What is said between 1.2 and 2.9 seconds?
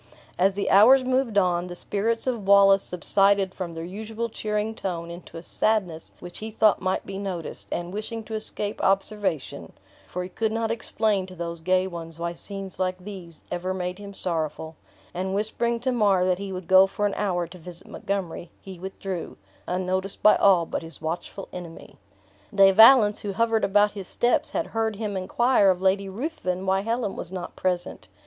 on, the spirits of Wallace